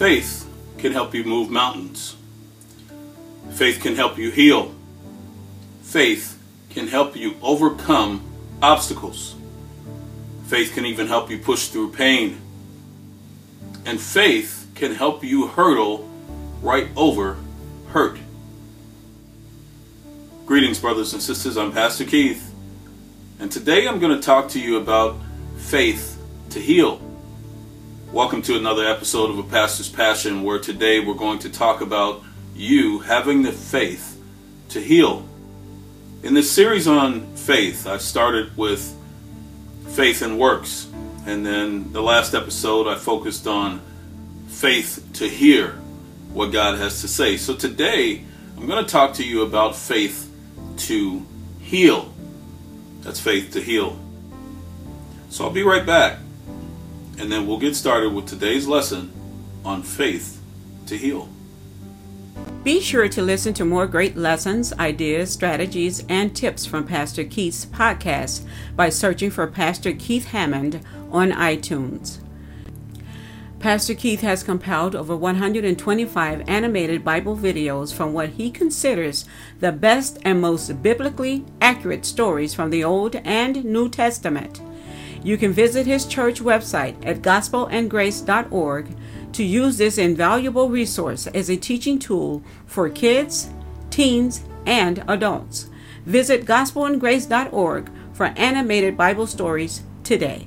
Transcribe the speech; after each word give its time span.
Faith 0.00 0.48
can 0.78 0.92
help 0.92 1.14
you 1.14 1.22
move 1.24 1.50
mountains. 1.50 2.16
Faith 3.50 3.82
can 3.82 3.96
help 3.96 4.16
you 4.16 4.30
heal. 4.30 4.74
Faith 5.82 6.42
can 6.70 6.88
help 6.88 7.14
you 7.14 7.36
overcome 7.42 8.24
obstacles. 8.62 9.34
Faith 10.46 10.72
can 10.72 10.86
even 10.86 11.06
help 11.06 11.28
you 11.28 11.36
push 11.36 11.68
through 11.68 11.92
pain. 11.92 12.40
And 13.84 14.00
faith 14.00 14.70
can 14.74 14.94
help 14.94 15.22
you 15.22 15.48
hurdle 15.48 16.08
right 16.62 16.88
over 16.96 17.36
hurt. 17.88 18.18
Greetings, 20.46 20.78
brothers 20.78 21.12
and 21.12 21.22
sisters. 21.22 21.58
I'm 21.58 21.72
Pastor 21.72 22.06
Keith. 22.06 22.54
And 23.38 23.52
today 23.52 23.86
I'm 23.86 24.00
going 24.00 24.18
to 24.18 24.22
talk 24.22 24.48
to 24.52 24.60
you 24.60 24.78
about 24.78 25.18
faith 25.58 26.18
to 26.48 26.58
heal. 26.58 27.09
Welcome 28.12 28.42
to 28.42 28.56
another 28.56 28.84
episode 28.88 29.30
of 29.30 29.38
A 29.38 29.44
Pastor's 29.44 29.88
Passion, 29.88 30.42
where 30.42 30.58
today 30.58 30.98
we're 30.98 31.14
going 31.14 31.38
to 31.38 31.48
talk 31.48 31.80
about 31.80 32.24
you 32.56 32.98
having 32.98 33.44
the 33.44 33.52
faith 33.52 34.20
to 34.70 34.80
heal. 34.80 35.28
In 36.24 36.34
this 36.34 36.50
series 36.50 36.88
on 36.88 37.36
faith, 37.36 37.86
I 37.86 37.98
started 37.98 38.56
with 38.56 38.96
faith 39.90 40.22
and 40.22 40.40
works, 40.40 40.88
and 41.24 41.46
then 41.46 41.92
the 41.92 42.02
last 42.02 42.34
episode 42.34 42.88
I 42.88 42.96
focused 42.96 43.46
on 43.46 43.80
faith 44.48 45.08
to 45.14 45.28
hear 45.28 45.74
what 46.32 46.50
God 46.50 46.78
has 46.78 47.02
to 47.02 47.08
say. 47.08 47.36
So 47.36 47.54
today 47.54 48.24
I'm 48.56 48.66
going 48.66 48.84
to 48.84 48.90
talk 48.90 49.14
to 49.14 49.24
you 49.24 49.42
about 49.42 49.76
faith 49.76 50.28
to 50.78 51.24
heal. 51.60 52.12
That's 53.02 53.20
faith 53.20 53.52
to 53.52 53.60
heal. 53.60 53.96
So 55.28 55.44
I'll 55.44 55.52
be 55.52 55.62
right 55.62 55.86
back 55.86 56.18
and 57.20 57.30
then 57.30 57.46
we'll 57.46 57.58
get 57.58 57.76
started 57.76 58.14
with 58.14 58.24
today's 58.24 58.66
lesson 58.66 59.12
on 59.62 59.82
faith 59.82 60.40
to 60.86 60.96
heal. 60.96 61.28
Be 62.64 62.80
sure 62.80 63.08
to 63.08 63.20
listen 63.20 63.52
to 63.54 63.64
more 63.64 63.86
great 63.86 64.16
lessons, 64.16 64.72
ideas, 64.74 65.30
strategies, 65.30 66.02
and 66.08 66.34
tips 66.34 66.64
from 66.64 66.86
Pastor 66.86 67.24
Keith's 67.24 67.66
podcast 67.66 68.46
by 68.74 68.88
searching 68.88 69.30
for 69.30 69.46
Pastor 69.46 69.92
Keith 69.92 70.28
Hammond 70.28 70.84
on 71.10 71.30
iTunes. 71.32 72.20
Pastor 73.58 73.94
Keith 73.94 74.22
has 74.22 74.42
compiled 74.42 74.96
over 74.96 75.14
125 75.14 76.48
animated 76.48 77.04
Bible 77.04 77.36
videos 77.36 77.92
from 77.92 78.14
what 78.14 78.30
he 78.30 78.50
considers 78.50 79.26
the 79.58 79.72
best 79.72 80.18
and 80.22 80.40
most 80.40 80.82
biblically 80.82 81.44
accurate 81.60 82.06
stories 82.06 82.54
from 82.54 82.70
the 82.70 82.82
Old 82.82 83.16
and 83.16 83.62
New 83.66 83.90
Testament. 83.90 84.62
You 85.22 85.36
can 85.36 85.52
visit 85.52 85.86
his 85.86 86.06
church 86.06 86.40
website 86.40 86.96
at 87.04 87.20
gospelandgrace.org 87.22 88.96
to 89.32 89.44
use 89.44 89.76
this 89.76 89.98
invaluable 89.98 90.70
resource 90.70 91.26
as 91.28 91.50
a 91.50 91.56
teaching 91.56 91.98
tool 91.98 92.42
for 92.66 92.88
kids, 92.88 93.50
teens, 93.90 94.42
and 94.64 95.04
adults. 95.06 95.68
Visit 96.06 96.46
gospelandgrace.org 96.46 97.90
for 98.12 98.26
animated 98.36 98.96
Bible 98.96 99.26
stories 99.26 99.82
today. 100.04 100.46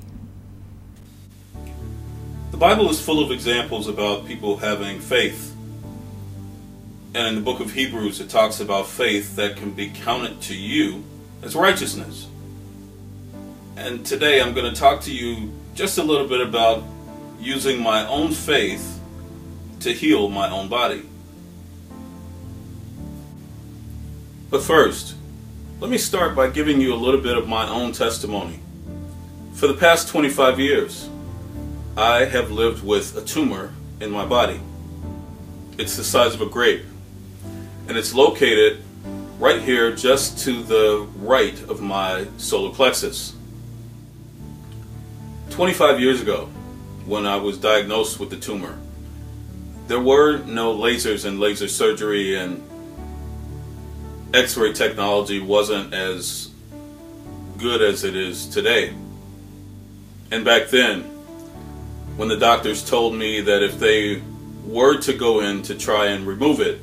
The 2.50 2.56
Bible 2.56 2.88
is 2.90 3.00
full 3.00 3.24
of 3.24 3.30
examples 3.30 3.88
about 3.88 4.26
people 4.26 4.56
having 4.56 5.00
faith. 5.00 5.54
And 7.14 7.28
in 7.28 7.34
the 7.36 7.40
book 7.40 7.60
of 7.60 7.72
Hebrews, 7.72 8.20
it 8.20 8.28
talks 8.28 8.60
about 8.60 8.88
faith 8.88 9.36
that 9.36 9.56
can 9.56 9.70
be 9.70 9.88
counted 9.88 10.40
to 10.42 10.56
you 10.56 11.04
as 11.42 11.54
righteousness. 11.54 12.28
And 13.76 14.06
today 14.06 14.40
I'm 14.40 14.54
going 14.54 14.72
to 14.72 14.80
talk 14.80 15.00
to 15.02 15.12
you 15.12 15.52
just 15.74 15.98
a 15.98 16.02
little 16.02 16.28
bit 16.28 16.40
about 16.40 16.84
using 17.40 17.82
my 17.82 18.06
own 18.06 18.30
faith 18.30 19.00
to 19.80 19.92
heal 19.92 20.28
my 20.28 20.48
own 20.48 20.68
body. 20.68 21.02
But 24.48 24.62
first, 24.62 25.16
let 25.80 25.90
me 25.90 25.98
start 25.98 26.36
by 26.36 26.50
giving 26.50 26.80
you 26.80 26.94
a 26.94 26.96
little 26.96 27.20
bit 27.20 27.36
of 27.36 27.48
my 27.48 27.68
own 27.68 27.90
testimony. 27.90 28.60
For 29.54 29.66
the 29.66 29.74
past 29.74 30.06
25 30.08 30.60
years, 30.60 31.10
I 31.96 32.26
have 32.26 32.52
lived 32.52 32.84
with 32.84 33.16
a 33.16 33.22
tumor 33.22 33.72
in 34.00 34.12
my 34.12 34.24
body. 34.24 34.60
It's 35.78 35.96
the 35.96 36.04
size 36.04 36.34
of 36.34 36.40
a 36.40 36.46
grape, 36.46 36.84
and 37.88 37.96
it's 37.96 38.14
located 38.14 38.84
right 39.40 39.60
here 39.60 39.94
just 39.94 40.38
to 40.44 40.62
the 40.62 41.08
right 41.16 41.60
of 41.64 41.80
my 41.80 42.28
solar 42.36 42.72
plexus. 42.72 43.34
25 45.50 46.00
years 46.00 46.20
ago, 46.20 46.46
when 47.06 47.26
I 47.26 47.36
was 47.36 47.58
diagnosed 47.58 48.18
with 48.18 48.30
the 48.30 48.36
tumor, 48.36 48.78
there 49.86 50.00
were 50.00 50.38
no 50.38 50.74
lasers 50.74 51.24
and 51.24 51.38
laser 51.38 51.68
surgery, 51.68 52.36
and 52.36 52.62
x 54.34 54.56
ray 54.56 54.72
technology 54.72 55.40
wasn't 55.40 55.92
as 55.92 56.50
good 57.58 57.82
as 57.82 58.04
it 58.04 58.16
is 58.16 58.48
today. 58.48 58.94
And 60.30 60.44
back 60.44 60.68
then, 60.68 61.02
when 62.16 62.28
the 62.28 62.36
doctors 62.36 62.88
told 62.88 63.14
me 63.14 63.40
that 63.42 63.62
if 63.62 63.78
they 63.78 64.22
were 64.64 64.98
to 64.98 65.12
go 65.12 65.40
in 65.40 65.62
to 65.62 65.74
try 65.74 66.06
and 66.06 66.26
remove 66.26 66.60
it, 66.60 66.80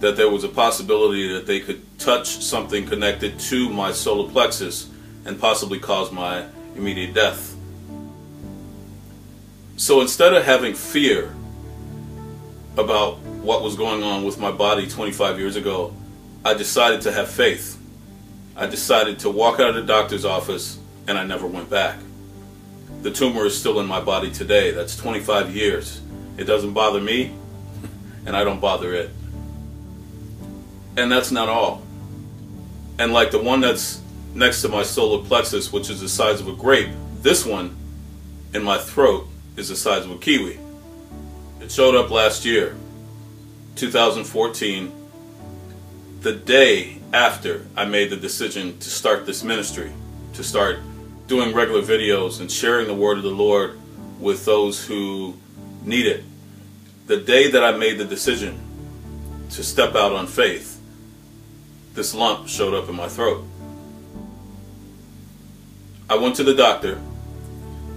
that 0.00 0.16
there 0.16 0.30
was 0.30 0.44
a 0.44 0.48
possibility 0.48 1.32
that 1.32 1.46
they 1.46 1.60
could 1.60 1.82
touch 1.98 2.26
something 2.26 2.86
connected 2.86 3.38
to 3.38 3.70
my 3.70 3.92
solar 3.92 4.30
plexus 4.30 4.90
and 5.24 5.40
possibly 5.40 5.78
cause 5.78 6.12
my 6.12 6.44
immediate 6.74 7.14
death. 7.14 7.55
So 9.76 10.00
instead 10.00 10.32
of 10.32 10.42
having 10.42 10.72
fear 10.72 11.34
about 12.78 13.18
what 13.18 13.62
was 13.62 13.76
going 13.76 14.02
on 14.02 14.24
with 14.24 14.38
my 14.38 14.50
body 14.50 14.88
25 14.88 15.38
years 15.38 15.56
ago, 15.56 15.94
I 16.44 16.54
decided 16.54 17.02
to 17.02 17.12
have 17.12 17.28
faith. 17.28 17.78
I 18.56 18.66
decided 18.66 19.18
to 19.20 19.30
walk 19.30 19.60
out 19.60 19.68
of 19.68 19.74
the 19.74 19.82
doctor's 19.82 20.24
office 20.24 20.78
and 21.06 21.18
I 21.18 21.24
never 21.24 21.46
went 21.46 21.68
back. 21.68 21.98
The 23.02 23.10
tumor 23.10 23.44
is 23.44 23.58
still 23.58 23.78
in 23.78 23.86
my 23.86 24.00
body 24.00 24.30
today. 24.30 24.70
That's 24.70 24.96
25 24.96 25.54
years. 25.54 26.00
It 26.38 26.44
doesn't 26.44 26.72
bother 26.72 27.00
me 27.00 27.34
and 28.26 28.34
I 28.34 28.44
don't 28.44 28.60
bother 28.60 28.94
it. 28.94 29.10
And 30.96 31.12
that's 31.12 31.30
not 31.30 31.50
all. 31.50 31.82
And 32.98 33.12
like 33.12 33.30
the 33.30 33.42
one 33.42 33.60
that's 33.60 34.00
next 34.34 34.62
to 34.62 34.70
my 34.70 34.82
solar 34.82 35.22
plexus, 35.22 35.70
which 35.70 35.90
is 35.90 36.00
the 36.00 36.08
size 36.08 36.40
of 36.40 36.48
a 36.48 36.54
grape, 36.54 36.88
this 37.20 37.44
one 37.44 37.76
in 38.54 38.62
my 38.62 38.78
throat 38.78 39.28
is 39.56 39.68
the 39.68 39.76
size 39.76 40.04
of 40.04 40.10
a 40.10 40.18
kiwi. 40.18 40.58
It 41.60 41.70
showed 41.72 41.94
up 41.94 42.10
last 42.10 42.44
year, 42.44 42.76
2014, 43.76 44.92
the 46.20 46.32
day 46.32 47.00
after 47.12 47.66
I 47.76 47.84
made 47.86 48.10
the 48.10 48.16
decision 48.16 48.78
to 48.78 48.90
start 48.90 49.26
this 49.26 49.42
ministry, 49.42 49.92
to 50.34 50.44
start 50.44 50.78
doing 51.26 51.54
regular 51.54 51.82
videos 51.82 52.40
and 52.40 52.50
sharing 52.50 52.86
the 52.86 52.94
word 52.94 53.16
of 53.18 53.24
the 53.24 53.30
Lord 53.30 53.78
with 54.20 54.44
those 54.44 54.84
who 54.84 55.34
need 55.82 56.06
it. 56.06 56.24
The 57.06 57.16
day 57.16 57.50
that 57.50 57.64
I 57.64 57.76
made 57.76 57.98
the 57.98 58.04
decision 58.04 58.58
to 59.50 59.62
step 59.62 59.94
out 59.94 60.12
on 60.12 60.26
faith, 60.26 60.80
this 61.94 62.14
lump 62.14 62.48
showed 62.48 62.74
up 62.74 62.88
in 62.88 62.94
my 62.94 63.08
throat. 63.08 63.44
I 66.08 66.16
went 66.16 66.36
to 66.36 66.44
the 66.44 66.54
doctor, 66.54 67.00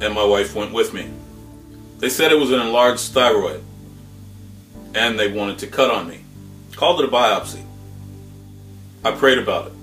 and 0.02 0.14
my 0.14 0.24
wife 0.24 0.56
went 0.56 0.74
with 0.74 0.94
me. 0.94 1.10
They 2.00 2.10
said 2.10 2.32
it 2.32 2.40
was 2.40 2.52
an 2.52 2.62
enlarged 2.62 3.12
thyroid 3.12 3.64
and 4.96 5.20
they 5.20 5.32
wanted 5.32 5.60
to 5.60 5.68
cut 5.68 5.92
on 5.92 6.08
me. 6.08 6.24
Called 6.76 7.02
it 7.02 7.10
a 7.10 7.12
biopsy. 7.12 7.64
I 9.04 9.12
prayed 9.12 9.38
about 9.38 9.68
it. 9.68 9.74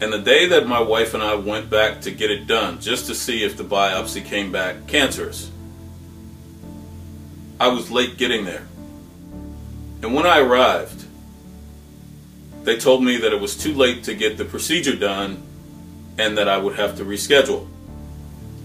And 0.00 0.12
the 0.12 0.18
day 0.18 0.46
that 0.48 0.66
my 0.66 0.80
wife 0.80 1.14
and 1.14 1.22
I 1.22 1.34
went 1.34 1.70
back 1.70 2.00
to 2.02 2.10
get 2.10 2.30
it 2.30 2.46
done, 2.46 2.80
just 2.80 3.06
to 3.06 3.14
see 3.14 3.44
if 3.44 3.56
the 3.56 3.64
biopsy 3.64 4.24
came 4.24 4.50
back 4.50 4.86
cancerous, 4.86 5.50
I 7.60 7.68
was 7.68 7.90
late 7.90 8.16
getting 8.16 8.44
there. 8.44 8.66
And 10.02 10.14
when 10.14 10.26
I 10.26 10.40
arrived, 10.40 11.04
they 12.64 12.76
told 12.76 13.04
me 13.04 13.16
that 13.18 13.32
it 13.32 13.40
was 13.40 13.56
too 13.56 13.74
late 13.74 14.04
to 14.04 14.14
get 14.14 14.38
the 14.38 14.44
procedure 14.44 14.96
done 14.96 15.42
and 16.18 16.38
that 16.38 16.48
I 16.48 16.58
would 16.58 16.76
have 16.76 16.96
to 16.96 17.04
reschedule. 17.04 17.68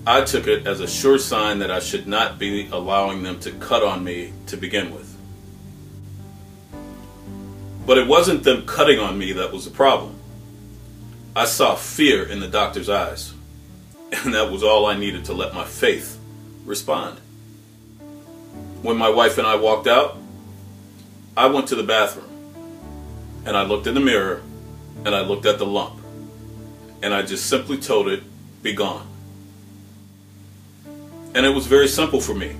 I 0.09 0.21
took 0.21 0.47
it 0.47 0.65
as 0.65 0.79
a 0.79 0.87
sure 0.87 1.19
sign 1.19 1.59
that 1.59 1.69
I 1.69 1.81
should 1.81 2.07
not 2.07 2.39
be 2.39 2.69
allowing 2.71 3.23
them 3.23 3.41
to 3.41 3.51
cut 3.51 3.83
on 3.83 4.05
me 4.05 4.31
to 4.45 4.55
begin 4.55 4.95
with. 4.95 5.13
But 7.85 7.97
it 7.97 8.07
wasn't 8.07 8.45
them 8.45 8.65
cutting 8.65 8.99
on 8.99 9.17
me 9.17 9.33
that 9.33 9.51
was 9.51 9.65
the 9.65 9.71
problem. 9.71 10.17
I 11.35 11.43
saw 11.43 11.75
fear 11.75 12.25
in 12.25 12.39
the 12.39 12.47
doctor's 12.47 12.87
eyes, 12.87 13.33
and 14.23 14.33
that 14.33 14.49
was 14.49 14.63
all 14.63 14.85
I 14.85 14.95
needed 14.95 15.25
to 15.25 15.33
let 15.33 15.53
my 15.53 15.65
faith 15.65 16.17
respond. 16.63 17.19
When 18.83 18.95
my 18.95 19.09
wife 19.09 19.37
and 19.37 19.45
I 19.45 19.57
walked 19.57 19.87
out, 19.87 20.17
I 21.35 21.47
went 21.47 21.67
to 21.67 21.75
the 21.75 21.83
bathroom 21.83 22.63
and 23.45 23.57
I 23.57 23.63
looked 23.63 23.87
in 23.87 23.93
the 23.93 23.99
mirror 23.99 24.41
and 25.03 25.13
I 25.13 25.19
looked 25.19 25.45
at 25.45 25.57
the 25.57 25.65
lump 25.65 25.99
and 27.03 27.13
I 27.13 27.23
just 27.23 27.47
simply 27.47 27.77
told 27.77 28.07
it, 28.07 28.23
be 28.63 28.71
gone. 28.71 29.05
And 31.33 31.45
it 31.45 31.49
was 31.49 31.67
very 31.67 31.87
simple 31.87 32.21
for 32.21 32.33
me. 32.33 32.55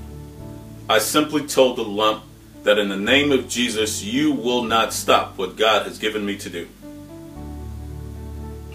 I 0.90 1.00
simply 1.00 1.46
told 1.46 1.78
the 1.78 1.84
lump 1.84 2.24
that 2.64 2.78
in 2.78 2.90
the 2.90 2.98
name 2.98 3.32
of 3.32 3.48
Jesus, 3.48 4.04
you 4.04 4.32
will 4.32 4.64
not 4.64 4.94
stop 4.94 5.38
what 5.38 5.56
God 5.56 5.86
has 5.86 5.98
given 5.98 6.26
me 6.26 6.38
to 6.38 6.50
do. 6.50 6.68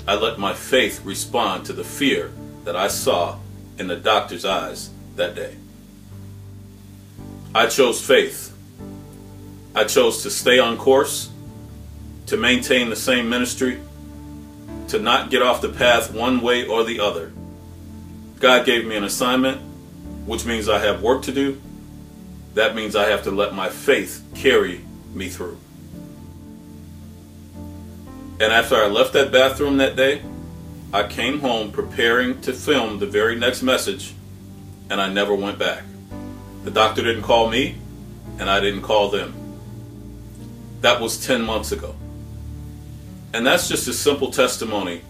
I 0.07 0.15
let 0.15 0.39
my 0.39 0.55
faith 0.55 1.05
respond 1.05 1.67
to 1.67 1.73
the 1.73 1.85
fear 1.85 2.33
that 2.65 2.75
I 2.75 2.89
saw 2.89 3.39
in 3.79 3.87
the 3.87 3.97
doctor's 3.97 4.45
eyes 4.45 4.91
that 5.17 5.35
day. 5.35 5.57
I 7.55 7.67
chose 7.67 8.05
faith. 8.05 8.57
I 9.75 9.85
chose 9.85 10.23
to 10.23 10.31
stay 10.31 10.59
on 10.59 10.77
course, 10.77 11.31
to 12.27 12.37
maintain 12.37 12.91
the 12.91 12.97
same 12.97 13.29
ministry, 13.29 13.81
to 14.89 14.99
not 14.99 15.31
get 15.31 15.43
off 15.43 15.63
the 15.63 15.69
path 15.69 16.13
one 16.13 16.41
way 16.41 16.67
or 16.67 16.85
the 16.85 17.01
other. 17.01 17.33
God 18.39 18.67
gave 18.67 18.87
me 18.87 18.97
an 18.97 19.05
assignment, 19.05 19.61
which 20.27 20.45
means 20.45 20.69
I 20.69 20.79
have 20.79 21.03
work 21.03 21.23
to 21.23 21.33
do. 21.33 21.61
That 22.55 22.75
means 22.75 22.95
I 22.95 23.09
have 23.09 23.23
to 23.25 23.31
let 23.31 23.55
my 23.55 23.69
faith 23.69 24.23
carry 24.35 24.85
me 25.15 25.29
through. 25.29 25.59
And 28.41 28.53
after 28.53 28.77
I 28.77 28.87
left 28.87 29.13
that 29.13 29.31
bathroom 29.31 29.77
that 29.79 29.97
day, 29.97 30.23
I 30.93 31.07
came 31.07 31.41
home 31.41 31.73
preparing 31.73 32.41
to 32.43 32.53
film 32.53 32.99
the 32.99 33.07
very 33.07 33.37
next 33.37 33.63
message, 33.63 34.15
and 34.91 35.01
I 35.01 35.09
never 35.09 35.35
went 35.35 35.59
back. 35.59 35.85
The 36.65 36.71
doctor 36.71 37.03
didn't 37.03 37.23
call 37.23 37.49
me, 37.49 37.77
and 38.39 38.51
I 38.51 38.61
didn't 38.61 38.83
call 38.83 39.09
them. 39.09 39.35
That 40.81 41.01
was 41.01 41.25
10 41.25 41.43
months 41.43 41.73
ago. 41.73 41.95
And 43.33 43.47
that's 43.47 43.69
just 43.69 43.89
a 43.89 43.95
simple 43.95 44.31
testimony 44.31 45.03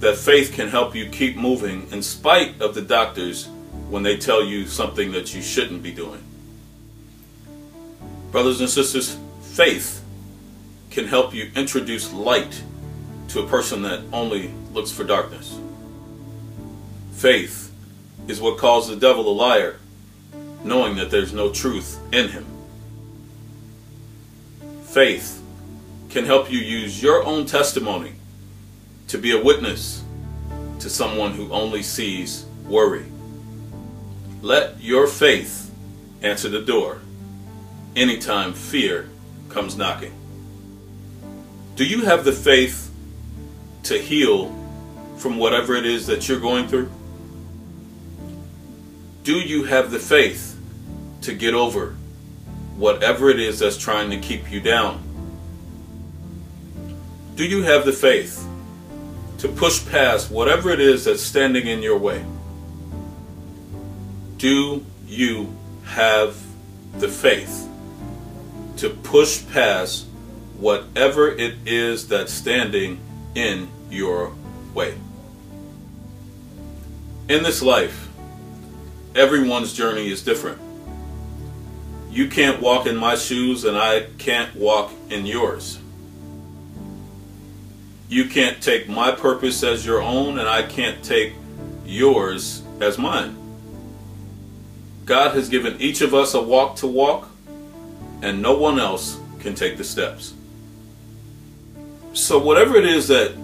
that 0.00 0.16
faith 0.16 0.52
can 0.52 0.68
help 0.68 0.94
you 0.94 1.08
keep 1.08 1.36
moving 1.36 1.86
in 1.90 2.02
spite 2.02 2.60
of 2.60 2.74
the 2.74 2.82
doctors 2.82 3.48
when 3.90 4.04
they 4.04 4.16
tell 4.16 4.44
you 4.44 4.66
something 4.66 5.12
that 5.12 5.34
you 5.34 5.42
shouldn't 5.42 5.82
be 5.82 5.90
doing. 5.90 6.22
Brothers 8.30 8.60
and 8.60 8.70
sisters, 8.70 9.18
faith 9.42 10.04
can 10.90 11.06
help 11.06 11.34
you 11.34 11.50
introduce 11.56 12.12
light 12.12 12.62
to 13.28 13.40
a 13.40 13.46
person 13.48 13.82
that 13.82 14.02
only 14.12 14.52
looks 14.72 14.92
for 14.92 15.02
darkness. 15.02 15.58
Faith 17.12 17.72
is 18.28 18.40
what 18.40 18.58
calls 18.58 18.88
the 18.88 18.96
devil 18.96 19.28
a 19.28 19.34
liar, 19.34 19.78
knowing 20.62 20.94
that 20.96 21.10
there's 21.10 21.32
no 21.32 21.50
truth 21.50 21.98
in 22.12 22.28
him. 22.28 22.46
Faith 24.84 25.42
can 26.10 26.24
help 26.24 26.50
you 26.50 26.58
use 26.58 27.02
your 27.02 27.24
own 27.24 27.44
testimony 27.44 28.12
to 29.08 29.18
be 29.18 29.32
a 29.32 29.42
witness 29.42 30.04
to 30.78 30.88
someone 30.88 31.32
who 31.32 31.50
only 31.52 31.82
sees 31.82 32.46
worry. 32.66 33.09
Let 34.42 34.80
your 34.80 35.06
faith 35.06 35.70
answer 36.22 36.48
the 36.48 36.62
door 36.62 37.00
anytime 37.94 38.54
fear 38.54 39.10
comes 39.50 39.76
knocking. 39.76 40.14
Do 41.76 41.84
you 41.84 42.06
have 42.06 42.24
the 42.24 42.32
faith 42.32 42.90
to 43.82 43.98
heal 43.98 44.48
from 45.18 45.36
whatever 45.36 45.74
it 45.74 45.84
is 45.84 46.06
that 46.06 46.26
you're 46.26 46.40
going 46.40 46.68
through? 46.68 46.90
Do 49.24 49.38
you 49.38 49.64
have 49.64 49.90
the 49.90 49.98
faith 49.98 50.58
to 51.22 51.34
get 51.34 51.52
over 51.52 51.96
whatever 52.76 53.28
it 53.28 53.38
is 53.38 53.58
that's 53.58 53.76
trying 53.76 54.08
to 54.08 54.18
keep 54.18 54.50
you 54.50 54.60
down? 54.60 55.02
Do 57.34 57.44
you 57.44 57.62
have 57.62 57.84
the 57.84 57.92
faith 57.92 58.42
to 59.38 59.48
push 59.48 59.86
past 59.86 60.30
whatever 60.30 60.70
it 60.70 60.80
is 60.80 61.04
that's 61.04 61.22
standing 61.22 61.66
in 61.66 61.82
your 61.82 61.98
way? 61.98 62.24
Do 64.40 64.86
you 65.06 65.54
have 65.84 66.34
the 66.98 67.08
faith 67.08 67.68
to 68.78 68.88
push 68.88 69.46
past 69.52 70.06
whatever 70.56 71.28
it 71.28 71.56
is 71.66 72.08
that's 72.08 72.32
standing 72.32 73.00
in 73.34 73.68
your 73.90 74.32
way? 74.72 74.94
In 77.28 77.42
this 77.42 77.60
life, 77.60 78.08
everyone's 79.14 79.74
journey 79.74 80.08
is 80.08 80.24
different. 80.24 80.58
You 82.10 82.26
can't 82.28 82.62
walk 82.62 82.86
in 82.86 82.96
my 82.96 83.16
shoes, 83.16 83.66
and 83.66 83.76
I 83.76 84.06
can't 84.16 84.56
walk 84.56 84.90
in 85.10 85.26
yours. 85.26 85.78
You 88.08 88.24
can't 88.24 88.62
take 88.62 88.88
my 88.88 89.12
purpose 89.12 89.62
as 89.62 89.84
your 89.84 90.00
own, 90.00 90.38
and 90.38 90.48
I 90.48 90.62
can't 90.62 91.04
take 91.04 91.34
yours 91.84 92.62
as 92.80 92.96
mine. 92.96 93.36
God 95.10 95.34
has 95.34 95.48
given 95.48 95.76
each 95.80 96.02
of 96.02 96.14
us 96.14 96.34
a 96.34 96.40
walk 96.40 96.76
to 96.76 96.86
walk, 96.86 97.28
and 98.22 98.40
no 98.40 98.56
one 98.56 98.78
else 98.78 99.18
can 99.40 99.56
take 99.56 99.76
the 99.76 99.82
steps. 99.82 100.34
So, 102.12 102.38
whatever 102.38 102.76
it 102.76 102.84
is 102.84 103.08
that 103.08 103.36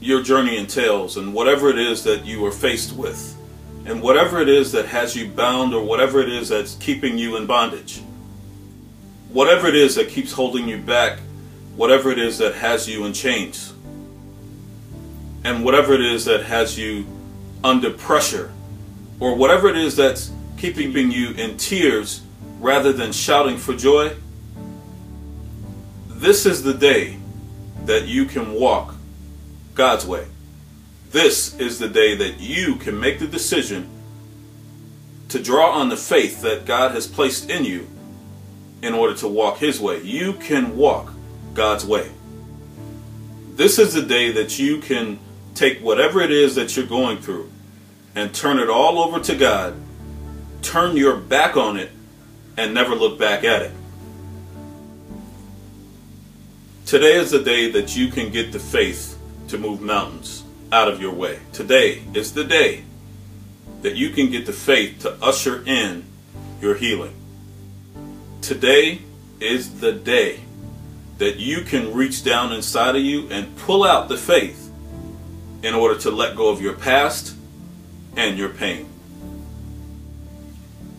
your 0.00 0.20
journey 0.20 0.56
entails, 0.56 1.16
and 1.16 1.32
whatever 1.32 1.70
it 1.70 1.78
is 1.78 2.02
that 2.02 2.24
you 2.24 2.44
are 2.44 2.50
faced 2.50 2.92
with, 2.92 3.36
and 3.86 4.02
whatever 4.02 4.40
it 4.40 4.48
is 4.48 4.72
that 4.72 4.86
has 4.86 5.14
you 5.14 5.28
bound, 5.28 5.74
or 5.74 5.84
whatever 5.84 6.18
it 6.18 6.28
is 6.28 6.48
that's 6.48 6.74
keeping 6.80 7.16
you 7.16 7.36
in 7.36 7.46
bondage, 7.46 8.00
whatever 9.28 9.68
it 9.68 9.76
is 9.76 9.94
that 9.94 10.08
keeps 10.08 10.32
holding 10.32 10.66
you 10.66 10.78
back 10.78 11.20
whatever 11.76 12.10
it 12.10 12.18
is 12.18 12.38
that 12.38 12.56
has 12.56 12.88
you 12.88 13.04
in 13.04 13.12
chains, 13.12 13.72
and 15.44 15.64
whatever 15.64 15.94
it 15.94 16.00
is 16.00 16.24
that 16.24 16.42
has 16.42 16.76
you 16.76 17.06
under 17.62 17.90
pressure, 17.90 18.50
or 19.20 19.36
whatever 19.36 19.68
it 19.68 19.76
is 19.76 19.94
that's 19.94 20.32
keeping 20.58 21.10
you 21.10 21.30
in 21.32 21.56
tears 21.56 22.22
rather 22.60 22.92
than 22.92 23.12
shouting 23.12 23.56
for 23.56 23.74
joy, 23.74 24.14
this 26.08 26.44
is 26.44 26.62
the 26.62 26.74
day 26.74 27.16
that 27.84 28.06
you 28.06 28.24
can 28.24 28.52
walk 28.52 28.94
God's 29.74 30.04
way. 30.04 30.26
This 31.10 31.58
is 31.58 31.78
the 31.78 31.88
day 31.88 32.14
that 32.16 32.40
you 32.40 32.74
can 32.76 32.98
make 32.98 33.18
the 33.18 33.26
decision 33.26 33.88
to 35.28 35.42
draw 35.42 35.70
on 35.70 35.88
the 35.88 35.96
faith 35.96 36.42
that 36.42 36.66
God 36.66 36.92
has 36.92 37.06
placed 37.06 37.48
in 37.48 37.64
you 37.64 37.88
in 38.82 38.94
order 38.94 39.14
to 39.14 39.28
walk 39.28 39.58
His 39.58 39.80
way. 39.80 40.02
You 40.02 40.34
can 40.34 40.76
walk 40.76 41.12
God's 41.54 41.86
way. 41.86 42.10
This 43.54 43.78
is 43.78 43.94
the 43.94 44.02
day 44.02 44.32
that 44.32 44.58
you 44.58 44.78
can 44.78 45.18
take 45.54 45.80
whatever 45.80 46.20
it 46.20 46.30
is 46.30 46.54
that 46.54 46.76
you're 46.76 46.86
going 46.86 47.18
through 47.18 47.50
and 48.14 48.34
turn 48.34 48.58
it 48.58 48.68
all 48.68 48.98
over 48.98 49.20
to 49.20 49.34
God, 49.34 49.74
turn 50.62 50.96
your 50.96 51.16
back 51.16 51.56
on 51.56 51.76
it, 51.76 51.90
and 52.56 52.74
never 52.74 52.94
look 52.94 53.18
back 53.18 53.44
at 53.44 53.62
it. 53.62 53.72
Today 56.86 57.16
is 57.16 57.30
the 57.30 57.42
day 57.42 57.70
that 57.70 57.96
you 57.96 58.08
can 58.08 58.30
get 58.30 58.52
the 58.52 58.58
faith 58.58 59.18
to 59.48 59.58
move 59.58 59.80
mountains 59.80 60.42
out 60.72 60.88
of 60.88 61.00
your 61.00 61.12
way. 61.12 61.38
Today 61.52 62.02
is 62.14 62.32
the 62.32 62.44
day 62.44 62.84
that 63.82 63.94
you 63.94 64.10
can 64.10 64.30
get 64.30 64.46
the 64.46 64.52
faith 64.52 65.00
to 65.00 65.12
usher 65.22 65.62
in 65.66 66.04
your 66.60 66.74
healing. 66.74 67.14
Today 68.40 69.02
is 69.40 69.80
the 69.80 69.92
day 69.92 70.40
that 71.18 71.36
you 71.36 71.62
can 71.62 71.92
reach 71.92 72.24
down 72.24 72.52
inside 72.52 72.96
of 72.96 73.02
you 73.02 73.28
and 73.30 73.56
pull 73.56 73.84
out 73.84 74.08
the 74.08 74.16
faith 74.16 74.72
in 75.62 75.74
order 75.74 75.98
to 76.00 76.10
let 76.10 76.36
go 76.36 76.48
of 76.48 76.60
your 76.60 76.74
past 76.74 77.36
and 78.16 78.38
your 78.38 78.48
pain. 78.48 78.88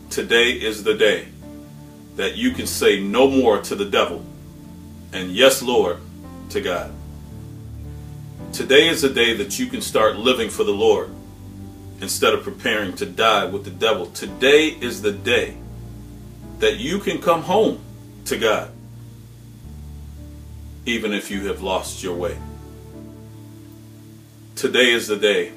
Today 0.10 0.52
is 0.52 0.84
the 0.84 0.96
day 0.96 1.28
that 2.16 2.36
you 2.36 2.52
can 2.52 2.66
say 2.66 3.00
no 3.00 3.30
more 3.30 3.62
to 3.62 3.76
the 3.76 3.86
devil 3.86 4.26
and 5.14 5.32
yes, 5.32 5.62
Lord, 5.62 5.98
to 6.50 6.62
God. 6.62 6.92
Today 8.52 8.88
is 8.88 9.02
the 9.02 9.10
day 9.10 9.36
that 9.36 9.60
you 9.60 9.68
can 9.68 9.82
start 9.82 10.18
living 10.18 10.50
for 10.50 10.64
the 10.64 10.74
Lord 10.74 11.12
instead 12.02 12.34
of 12.34 12.44
preparing 12.44 12.96
to 12.96 13.06
die 13.06 13.46
with 13.46 13.66
the 13.66 13.72
devil. 13.72 14.08
Today 14.08 14.68
is 14.68 15.02
the 15.02 15.12
day 15.12 15.58
that 16.58 16.78
you 16.78 17.00
can 17.00 17.22
come 17.22 17.44
home 17.44 17.80
to 18.26 18.38
God 18.38 18.72
even 20.86 21.14
if 21.14 21.30
you 21.30 21.48
have 21.48 21.62
lost 21.62 22.02
your 22.02 22.16
way. 22.16 22.36
Today 24.56 24.90
is 24.92 25.08
the 25.08 25.18
day 25.18 25.52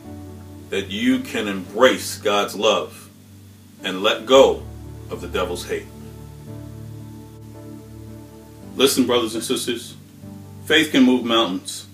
that 0.69 0.91
you 0.91 1.21
can 1.21 1.49
embrace 1.49 2.19
God's 2.19 2.55
love 2.55 3.02
and 3.85 4.03
let 4.03 4.27
go 4.27 4.63
of 5.11 5.21
the 5.21 5.29
devil's 5.29 5.69
hate. 5.69 5.87
Listen, 8.77 9.07
brothers 9.07 9.35
and 9.35 9.45
sisters, 9.45 9.97
faith 10.65 10.93
can 10.93 11.03
move 11.03 11.25
mountains. 11.25 11.87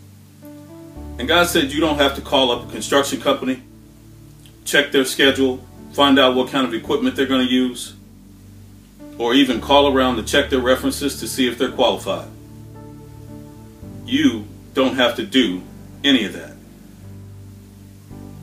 And 1.18 1.26
God 1.26 1.49
said 1.49 1.73
you 1.73 1.80
don't 1.80 1.99
have 1.99 2.14
to 2.14 2.21
call 2.21 2.52
up 2.52 2.68
a 2.68 2.71
construction 2.71 3.21
company, 3.21 3.62
check 4.64 4.92
their 4.92 5.04
schedule, 5.04 5.66
find 5.92 6.18
out 6.18 6.37
what 6.37 6.50
kind 6.50 6.66
of 6.66 6.75
equipment 6.75 7.16
they're 7.16 7.26
going 7.26 7.47
to 7.47 7.52
use, 7.52 7.95
or 9.18 9.35
even 9.35 9.61
call 9.61 9.92
around 9.92 10.16
to 10.16 10.23
check 10.23 10.49
their 10.50 10.61
references 10.61 11.18
to 11.18 11.26
see 11.26 11.49
if 11.49 11.59
they're 11.59 11.73
qualified. 11.73 12.28
You 14.07 14.47
don't 14.75 14.95
have 14.95 15.16
to 15.16 15.26
do 15.26 15.62
any 16.04 16.25
of 16.25 16.35
that. 16.35 16.52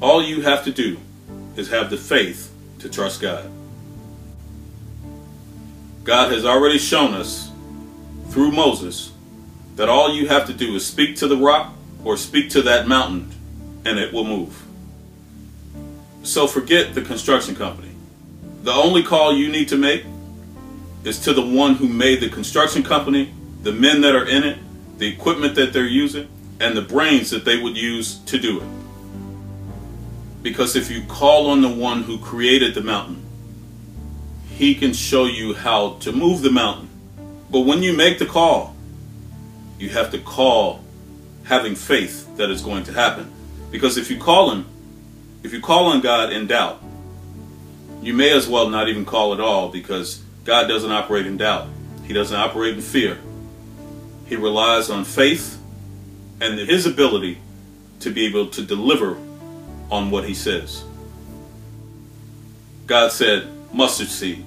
All 0.02 0.22
you 0.22 0.42
have 0.42 0.66
to 0.66 0.72
do 0.72 0.98
is 1.56 1.70
have 1.70 1.90
the 1.90 1.98
faith 1.98 2.52
to 2.86 2.92
trust 2.92 3.20
God. 3.20 3.50
God 6.04 6.32
has 6.32 6.46
already 6.46 6.78
shown 6.78 7.16
us 7.16 7.50
through 8.30 8.52
Moses 8.52 9.12
that 9.76 9.90
all 9.90 10.14
you 10.14 10.28
have 10.28 10.46
to 10.48 10.54
do 10.54 10.76
is 10.76 10.86
speak 10.86 11.16
to 11.18 11.28
the 11.28 11.36
rock 11.36 11.74
or 12.04 12.16
speak 12.16 12.52
to 12.52 12.62
that 12.62 12.88
mountain 12.88 13.32
and 13.86 13.98
it 13.98 14.14
will 14.14 14.24
move. 14.24 14.62
So 16.22 16.46
forget 16.46 16.94
the 16.94 17.02
construction 17.02 17.56
company. 17.56 17.90
The 18.62 18.72
only 18.72 19.02
call 19.02 19.36
you 19.36 19.50
need 19.50 19.70
to 19.70 19.78
make 19.78 20.06
is 21.04 21.20
to 21.22 21.34
the 21.34 21.46
one 21.46 21.74
who 21.74 21.88
made 21.88 22.20
the 22.20 22.30
construction 22.30 22.84
company, 22.84 23.34
the 23.64 23.72
men 23.72 24.02
that 24.02 24.14
are 24.14 24.28
in 24.28 24.44
it, 24.44 24.60
the 25.00 25.08
equipment 25.08 25.56
that 25.56 25.74
they're 25.74 25.88
using, 25.88 26.28
and 26.60 26.78
the 26.78 26.84
brains 26.84 27.32
that 27.32 27.46
they 27.46 27.60
would 27.60 27.76
use 27.76 28.20
to 28.26 28.38
do 28.38 28.62
it. 28.62 28.85
Because 30.46 30.76
if 30.76 30.92
you 30.92 31.02
call 31.08 31.50
on 31.50 31.64
the 31.64 31.70
one 31.70 32.04
who 32.04 32.20
created 32.20 32.76
the 32.76 32.82
mountain, 32.82 33.26
he 34.48 34.76
can 34.76 34.94
show 34.94 35.26
you 35.26 35.56
how 35.56 35.94
to 36.02 36.12
move 36.12 36.44
the 36.44 36.52
mountain. 36.52 36.88
But 37.50 37.62
when 37.62 37.82
you 37.82 37.94
make 37.94 38.20
the 38.20 38.28
call, 38.28 38.76
you 39.80 39.90
have 39.90 40.12
to 40.12 40.20
call 40.20 40.84
having 41.46 41.74
faith 41.74 42.38
that 42.38 42.52
is 42.52 42.62
going 42.62 42.84
to 42.84 42.94
happen. 42.94 43.34
Because 43.72 43.98
if 43.98 44.12
you 44.12 44.20
call 44.20 44.52
him, 44.52 44.68
if 45.42 45.52
you 45.52 45.62
call 45.62 45.86
on 45.86 46.02
God 46.02 46.32
in 46.32 46.46
doubt, 46.46 46.80
you 48.04 48.14
may 48.14 48.32
as 48.32 48.48
well 48.48 48.70
not 48.70 48.88
even 48.88 49.04
call 49.04 49.34
at 49.34 49.40
all 49.40 49.70
because 49.70 50.22
God 50.44 50.68
doesn't 50.68 50.92
operate 50.92 51.26
in 51.26 51.38
doubt. 51.38 51.70
He 52.04 52.14
doesn't 52.14 52.38
operate 52.38 52.76
in 52.76 52.82
fear. 52.82 53.18
He 54.28 54.36
relies 54.36 54.92
on 54.92 55.06
faith 55.06 55.60
and 56.40 56.60
his 56.60 56.86
ability 56.86 57.40
to 58.02 58.12
be 58.12 58.28
able 58.28 58.46
to 58.50 58.62
deliver 58.62 59.18
on 59.92 60.12
what 60.12 60.26
he 60.26 60.34
says. 60.34 60.84
God 62.88 63.12
said, 63.12 63.48
mustard 63.74 64.08
seed. 64.08 64.46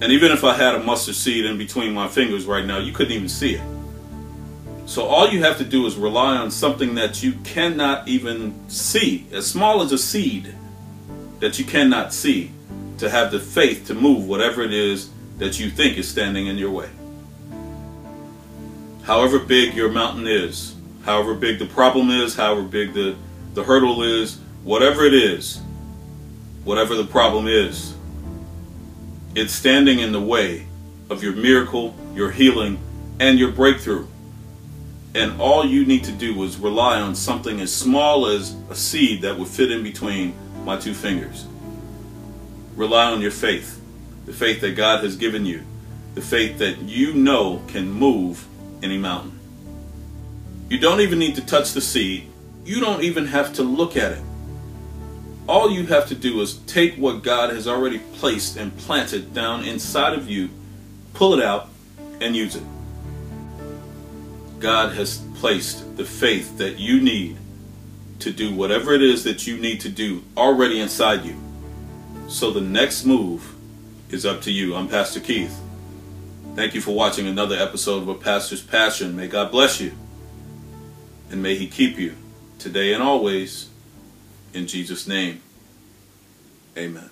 And 0.00 0.10
even 0.10 0.32
if 0.32 0.42
I 0.44 0.54
had 0.54 0.74
a 0.74 0.80
mustard 0.82 1.14
seed 1.14 1.44
in 1.44 1.58
between 1.58 1.92
my 1.92 2.08
fingers 2.08 2.46
right 2.46 2.64
now, 2.64 2.78
you 2.78 2.92
couldn't 2.92 3.12
even 3.12 3.28
see 3.28 3.54
it. 3.54 3.62
So 4.86 5.04
all 5.04 5.28
you 5.28 5.42
have 5.42 5.58
to 5.58 5.64
do 5.64 5.86
is 5.86 5.96
rely 5.96 6.36
on 6.36 6.50
something 6.50 6.96
that 6.96 7.22
you 7.22 7.32
cannot 7.44 8.08
even 8.08 8.68
see, 8.68 9.26
as 9.32 9.46
small 9.46 9.80
as 9.80 9.92
a 9.92 9.98
seed 9.98 10.54
that 11.38 11.58
you 11.58 11.64
cannot 11.64 12.12
see, 12.12 12.50
to 12.98 13.08
have 13.08 13.30
the 13.30 13.38
faith 13.38 13.86
to 13.86 13.94
move 13.94 14.26
whatever 14.26 14.62
it 14.62 14.72
is 14.72 15.10
that 15.38 15.58
you 15.58 15.70
think 15.70 15.98
is 15.98 16.08
standing 16.08 16.46
in 16.46 16.58
your 16.58 16.70
way. 16.70 16.88
However 19.04 19.38
big 19.38 19.74
your 19.74 19.90
mountain 19.90 20.26
is, 20.26 20.74
however 21.04 21.34
big 21.34 21.58
the 21.58 21.66
problem 21.66 22.10
is, 22.10 22.36
however 22.36 22.62
big 22.62 22.92
the, 22.92 23.16
the 23.54 23.64
hurdle 23.64 24.02
is, 24.02 24.38
whatever 24.64 25.04
it 25.04 25.14
is, 25.14 25.60
whatever 26.64 26.94
the 26.94 27.04
problem 27.04 27.46
is, 27.46 27.94
it's 29.34 29.52
standing 29.52 29.98
in 29.98 30.12
the 30.12 30.20
way 30.20 30.66
of 31.10 31.22
your 31.22 31.32
miracle, 31.32 31.94
your 32.14 32.30
healing, 32.30 32.78
and 33.20 33.38
your 33.38 33.50
breakthrough. 33.50 34.06
And 35.14 35.40
all 35.40 35.64
you 35.64 35.84
need 35.84 36.04
to 36.04 36.12
do 36.12 36.42
is 36.42 36.56
rely 36.56 37.00
on 37.00 37.14
something 37.14 37.60
as 37.60 37.74
small 37.74 38.26
as 38.26 38.56
a 38.70 38.74
seed 38.74 39.22
that 39.22 39.38
would 39.38 39.48
fit 39.48 39.70
in 39.70 39.82
between 39.82 40.34
my 40.64 40.78
two 40.78 40.94
fingers. 40.94 41.46
Rely 42.76 43.10
on 43.10 43.20
your 43.20 43.30
faith, 43.30 43.80
the 44.24 44.32
faith 44.32 44.62
that 44.62 44.76
God 44.76 45.04
has 45.04 45.16
given 45.16 45.44
you, 45.44 45.62
the 46.14 46.22
faith 46.22 46.58
that 46.58 46.78
you 46.78 47.12
know 47.12 47.62
can 47.68 47.90
move 47.90 48.46
any 48.82 48.96
mountain. 48.96 49.38
You 50.70 50.78
don't 50.78 51.00
even 51.00 51.18
need 51.18 51.34
to 51.34 51.44
touch 51.44 51.72
the 51.72 51.82
seed, 51.82 52.31
you 52.64 52.80
don't 52.80 53.02
even 53.02 53.26
have 53.26 53.54
to 53.54 53.62
look 53.62 53.96
at 53.96 54.12
it. 54.12 54.22
All 55.48 55.70
you 55.70 55.86
have 55.86 56.06
to 56.08 56.14
do 56.14 56.40
is 56.40 56.58
take 56.58 56.94
what 56.94 57.22
God 57.22 57.50
has 57.50 57.66
already 57.66 57.98
placed 57.98 58.56
and 58.56 58.76
planted 58.76 59.34
down 59.34 59.64
inside 59.64 60.14
of 60.14 60.30
you, 60.30 60.50
pull 61.14 61.34
it 61.34 61.44
out, 61.44 61.68
and 62.20 62.36
use 62.36 62.54
it. 62.54 62.62
God 64.60 64.94
has 64.94 65.18
placed 65.34 65.96
the 65.96 66.04
faith 66.04 66.58
that 66.58 66.78
you 66.78 67.00
need 67.00 67.36
to 68.20 68.30
do 68.30 68.54
whatever 68.54 68.92
it 68.92 69.02
is 69.02 69.24
that 69.24 69.48
you 69.48 69.58
need 69.58 69.80
to 69.80 69.88
do 69.88 70.22
already 70.36 70.80
inside 70.80 71.24
you. 71.24 71.36
So 72.28 72.52
the 72.52 72.60
next 72.60 73.04
move 73.04 73.56
is 74.10 74.24
up 74.24 74.42
to 74.42 74.52
you. 74.52 74.76
I'm 74.76 74.86
Pastor 74.86 75.18
Keith. 75.18 75.58
Thank 76.54 76.74
you 76.74 76.80
for 76.80 76.94
watching 76.94 77.26
another 77.26 77.56
episode 77.56 78.02
of 78.02 78.08
A 78.08 78.14
Pastor's 78.14 78.62
Passion. 78.62 79.16
May 79.16 79.26
God 79.26 79.50
bless 79.50 79.80
you 79.80 79.92
and 81.32 81.42
may 81.42 81.56
He 81.56 81.66
keep 81.66 81.98
you 81.98 82.14
today 82.62 82.92
and 82.94 83.02
always. 83.02 83.68
In 84.54 84.66
Jesus' 84.66 85.08
name, 85.08 85.42
amen. 86.76 87.10